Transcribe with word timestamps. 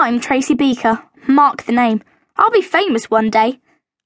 I'm 0.00 0.18
Tracy 0.18 0.54
Beaker. 0.54 1.02
Mark 1.28 1.64
the 1.64 1.72
name. 1.72 2.02
I'll 2.38 2.50
be 2.50 2.62
famous 2.62 3.10
one 3.10 3.28
day. 3.28 3.60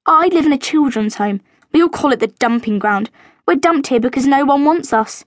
I 0.07 0.27
live 0.27 0.45
in 0.45 0.53
a 0.53 0.59
children's 0.59 1.15
home. 1.15 1.41
We 1.73 1.83
all 1.83 1.89
call 1.89 2.11
it 2.13 2.19
the 2.19 2.27
dumping 2.27 2.81
ground. 2.81 3.11
We're 3.47 3.55
dumped 3.55 3.87
here 3.87 4.01
because 4.01 4.27
no 4.27 4.45
one 4.45 4.65
wants 4.65 4.93
us. 4.93 5.25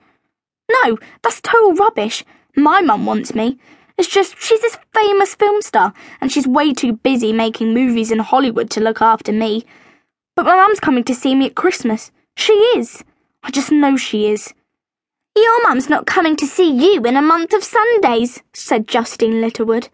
No, 0.69 0.97
that's 1.23 1.39
total 1.39 1.73
rubbish. 1.75 2.25
My 2.57 2.81
mum 2.81 3.05
wants 3.05 3.33
me. 3.33 3.57
It's 3.97 4.09
just 4.09 4.35
she's 4.41 4.59
this 4.59 4.77
famous 4.93 5.35
film 5.35 5.61
star, 5.61 5.93
and 6.19 6.33
she's 6.33 6.45
way 6.45 6.73
too 6.73 6.91
busy 6.97 7.31
making 7.31 7.73
movies 7.73 8.11
in 8.11 8.19
Hollywood 8.19 8.69
to 8.71 8.81
look 8.81 9.01
after 9.01 9.31
me. 9.31 9.65
But 10.35 10.47
my 10.47 10.55
mum's 10.55 10.81
coming 10.81 11.05
to 11.05 11.15
see 11.15 11.33
me 11.33 11.45
at 11.45 11.55
Christmas. 11.55 12.11
She 12.35 12.51
is. 12.75 13.05
I 13.41 13.51
just 13.51 13.71
know 13.71 13.95
she 13.95 14.27
is. 14.27 14.53
Your 15.33 15.63
mum's 15.63 15.87
not 15.89 16.05
coming 16.05 16.35
to 16.35 16.45
see 16.45 16.69
you 16.69 17.01
in 17.05 17.15
a 17.15 17.21
month 17.21 17.53
of 17.53 17.63
Sundays, 17.63 18.43
said 18.53 18.85
Justine 18.85 19.39
Littlewood. 19.39 19.87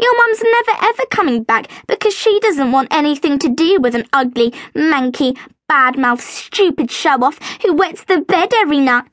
Your 0.00 0.16
mum's 0.16 0.42
never 0.42 0.84
ever 0.84 1.06
coming 1.10 1.42
back 1.42 1.68
because 1.86 2.14
she 2.14 2.38
doesn't 2.40 2.72
want 2.72 2.88
anything 2.92 3.38
to 3.40 3.48
do 3.48 3.80
with 3.80 3.94
an 3.94 4.06
ugly, 4.12 4.52
manky, 4.74 5.36
bad-mouthed, 5.68 6.22
stupid 6.22 6.90
show-off 6.90 7.38
who 7.62 7.74
wets 7.74 8.04
the 8.04 8.20
bed 8.20 8.52
every 8.54 8.78
night. 8.78 9.04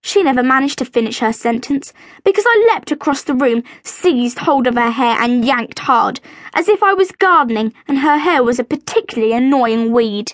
She 0.00 0.22
never 0.22 0.42
managed 0.42 0.78
to 0.78 0.84
finish 0.84 1.18
her 1.18 1.32
sentence 1.32 1.92
because 2.24 2.44
I 2.46 2.68
leapt 2.70 2.90
across 2.90 3.22
the 3.22 3.34
room, 3.34 3.62
seized 3.82 4.40
hold 4.40 4.66
of 4.66 4.74
her 4.74 4.90
hair, 4.90 5.16
and 5.20 5.44
yanked 5.44 5.80
hard, 5.80 6.20
as 6.54 6.68
if 6.68 6.82
I 6.82 6.94
was 6.94 7.12
gardening 7.12 7.72
and 7.86 7.98
her 7.98 8.18
hair 8.18 8.42
was 8.42 8.58
a 8.58 8.64
particularly 8.64 9.32
annoying 9.32 9.92
weed. 9.92 10.32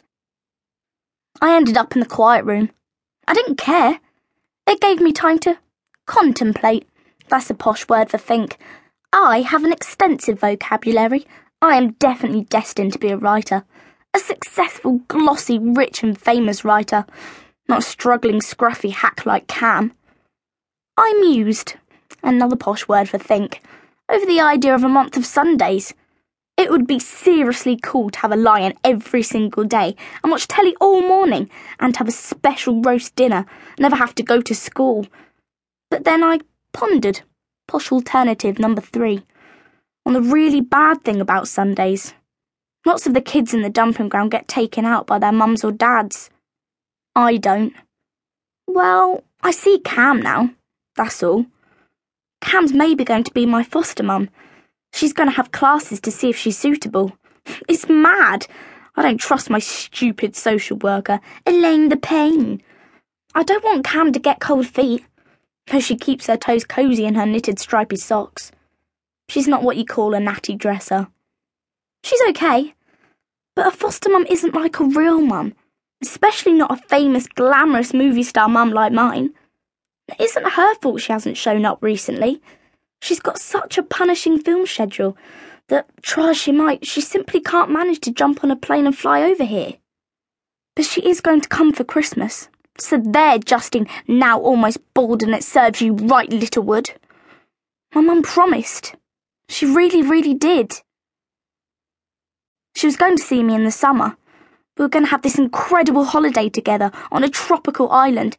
I 1.41 1.57
ended 1.57 1.77
up 1.77 1.95
in 1.95 2.01
the 2.01 2.07
quiet 2.07 2.45
room. 2.45 2.71
I 3.27 3.35
didn't 3.35 3.57
care. 3.57 4.01
It 4.67 4.81
gave 4.81 5.01
me 5.01 5.13
time 5.13 5.39
to 5.41 5.59
contemplate. 6.07 6.87
That's 7.29 7.51
a 7.51 7.55
posh 7.55 7.89
word 7.89 8.11
for 8.11 8.19
think. 8.19 8.59
I 9.15 9.41
have 9.41 9.65
an 9.65 9.73
extensive 9.73 10.41
vocabulary. 10.41 11.25
I 11.63 11.77
am 11.77 11.93
definitely 11.93 12.43
destined 12.45 12.93
to 12.93 12.99
be 12.99 13.09
a 13.09 13.17
writer. 13.17 13.65
A 14.13 14.19
successful, 14.19 15.01
glossy, 15.09 15.59
rich, 15.59 16.03
and 16.03 16.21
famous 16.21 16.65
writer 16.65 17.07
not 17.69 17.79
a 17.79 17.83
struggling, 17.83 18.41
scruffy 18.41 18.93
hack 18.93 19.25
like 19.27 19.47
Cam. 19.47 19.93
I 20.97 21.13
mused, 21.21 21.75
another 22.23 22.57
posh 22.57 22.87
word 22.87 23.09
for 23.09 23.19
think, 23.19 23.63
over 24.09 24.27
the 24.27 24.41
idea 24.41 24.75
of 24.75 24.85
a 24.85 24.89
month 24.89 25.17
of 25.17 25.27
Sundays. 25.27 25.95
It 26.57 26.71
would 26.71 26.87
be 26.87 27.01
seriously 27.01 27.77
cool 27.83 28.11
to 28.11 28.19
have 28.21 28.31
a 28.31 28.37
lion 28.37 28.75
every 28.85 29.23
single 29.25 29.65
day 29.65 29.97
and 30.23 30.31
watch 30.31 30.47
telly 30.47 30.77
all 30.81 31.01
morning 31.03 31.51
and 31.81 31.97
have 31.97 32.07
a 32.07 32.13
special 32.13 32.81
roast 32.81 33.17
dinner, 33.17 33.45
never 33.79 33.97
have 33.97 34.15
to 34.17 34.23
go 34.23 34.41
to 34.41 34.55
school. 34.55 35.07
But 35.91 36.05
then 36.05 36.23
I 36.23 36.41
pondered, 36.73 37.23
posh 37.67 37.93
alternative 37.93 38.59
number 38.59 38.81
three, 38.81 39.25
on 40.07 40.13
the 40.13 40.23
really 40.23 40.61
bad 40.61 41.03
thing 41.03 41.21
about 41.21 41.49
Sundays. 41.49 42.15
Lots 42.87 43.07
of 43.07 43.15
the 43.15 43.21
kids 43.21 43.55
in 43.55 43.63
the 43.63 43.71
dumping 43.71 44.09
ground 44.09 44.31
get 44.31 44.47
taken 44.47 44.85
out 44.85 45.07
by 45.07 45.19
their 45.19 45.33
mums 45.33 45.65
or 45.65 45.73
dads. 45.73 46.31
I 47.17 47.39
don't. 47.39 47.73
Well, 48.67 49.25
I 49.43 49.51
see 49.51 49.79
Cam 49.79 50.21
now. 50.21 50.51
That's 50.97 51.23
all. 51.23 51.47
Cam's 52.41 52.73
maybe 52.73 53.05
going 53.05 53.25
to 53.25 53.33
be 53.33 53.47
my 53.47 53.63
foster 53.63 54.03
mum. 54.03 54.29
She's 54.93 55.13
going 55.13 55.29
to 55.29 55.35
have 55.35 55.53
classes 55.53 56.01
to 56.01 56.11
see 56.11 56.29
if 56.29 56.37
she's 56.37 56.59
suitable. 56.59 57.17
It's 57.69 57.89
mad. 57.91 58.47
I 58.97 59.03
don't 59.03 59.21
trust 59.21 59.51
my 59.51 59.59
stupid 59.59 60.35
social 60.35 60.79
worker, 60.79 61.21
Elaine 61.45 61.91
the 61.91 61.97
Pain. 61.97 62.63
I 63.35 63.43
don't 63.43 63.65
want 63.65 63.85
Cam 63.85 64.13
to 64.13 64.19
get 64.19 64.41
cold 64.41 64.67
feet, 64.67 65.05
though 65.69 65.81
she 65.81 65.97
keeps 65.97 66.27
her 66.27 66.37
toes 66.37 66.65
cosy 66.65 67.05
in 67.05 67.15
her 67.15 67.27
knitted 67.27 67.59
stripy 67.59 67.97
socks. 67.97 68.53
She's 69.29 69.49
not 69.49 69.63
what 69.63 69.77
you 69.77 69.85
call 69.85 70.15
a 70.15 70.21
natty 70.21 70.55
dresser. 70.55 71.09
She's 72.03 72.21
okay, 72.29 72.75
but 73.57 73.67
a 73.67 73.71
foster 73.71 74.11
mum 74.11 74.27
isn't 74.29 74.55
like 74.55 74.79
a 74.79 74.85
real 74.85 75.21
mum 75.21 75.55
especially 76.05 76.53
not 76.53 76.71
a 76.71 76.89
famous, 76.89 77.27
glamorous 77.27 77.95
movie 77.95 78.23
star 78.23 78.49
mum 78.49 78.71
like 78.71 78.93
mine. 78.93 79.33
It 80.09 80.21
isn't 80.21 80.51
her 80.51 80.75
fault 80.77 81.01
she 81.01 81.13
hasn't 81.13 81.37
shown 81.37 81.65
up 81.65 81.79
recently. 81.81 82.43
She's 83.01 83.21
got 83.21 83.39
such 83.39 83.79
a 83.79 83.83
punishing 83.83 84.39
film 84.39 84.67
schedule 84.67 85.17
that, 85.69 85.87
try 86.03 86.31
as 86.31 86.37
she 86.37 86.53
might, 86.53 86.87
she 86.87 87.01
simply 87.01 87.41
can't 87.41 87.71
manage 87.71 88.01
to 88.01 88.11
jump 88.11 88.45
on 88.45 88.51
a 88.51 88.57
plane 88.57 88.87
and 88.87 88.97
fly 88.97 89.23
over 89.23 89.45
here. 89.45 89.75
But 90.77 90.85
she 90.85 91.01
is 91.09 91.23
going 91.23 91.41
to 91.41 91.49
come 91.49 91.73
for 91.73 91.85
Christmas. 91.85 92.49
So 92.79 92.99
there, 92.99 93.39
Justine, 93.39 93.87
now 94.09 94.39
almost 94.41 94.79
bald 94.95 95.23
and 95.23 95.35
it 95.35 95.45
serves 95.45 95.81
you 95.81 95.95
right, 95.95 96.31
Littlewood. 96.31 96.93
My 97.95 98.01
mum 98.01 98.23
promised. 98.23 98.95
She 99.49 99.67
really, 99.67 100.03
really 100.03 100.35
did. 100.35 100.83
She 102.77 102.87
was 102.87 102.97
going 102.97 103.17
to 103.17 103.23
see 103.23 103.43
me 103.43 103.55
in 103.55 103.65
the 103.65 103.71
summer, 103.71 104.17
we 104.77 104.85
were 104.85 104.89
going 104.89 105.05
to 105.05 105.11
have 105.11 105.23
this 105.23 105.39
incredible 105.39 106.05
holiday 106.05 106.49
together 106.49 106.91
on 107.13 107.23
a 107.23 107.29
tropical 107.29 107.91
island, 107.93 108.37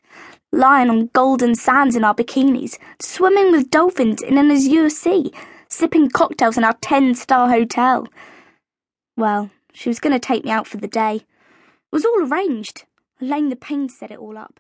lying 0.52 0.90
on 0.90 1.10
golden 1.14 1.56
sands 1.56 1.96
in 1.96 2.04
our 2.04 2.14
bikinis, 2.14 2.78
swimming 3.00 3.52
with 3.52 3.72
dolphins 3.72 4.22
in 4.22 4.38
an 4.38 4.52
azure 4.52 4.90
sea, 4.90 5.32
sipping 5.70 6.10
cocktails 6.10 6.58
in 6.58 6.66
our 6.66 6.76
10 6.82 7.16
star 7.16 7.50
hotel. 7.50 8.08
Well, 9.16 9.50
she 9.74 9.88
was 9.88 10.00
going 10.02 10.12
to 10.14 10.20
take 10.20 10.44
me 10.44 10.52
out 10.52 10.68
for 10.68 10.76
the 10.78 10.90
day. 10.90 11.16
It 11.16 11.94
was 11.94 12.04
all 12.04 12.30
arranged. 12.30 12.84
Elaine 13.22 13.50
the 13.50 13.56
Pain 13.56 13.88
set 13.90 14.12
it 14.12 14.20
all 14.20 14.38
up. 14.38 14.60